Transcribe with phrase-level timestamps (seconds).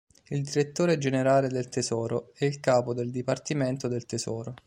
[0.29, 4.55] Il direttore generale del tesoro è il capo del Dipartimento del tesoro.